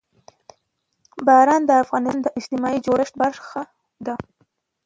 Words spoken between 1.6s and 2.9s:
د افغانستان د اجتماعي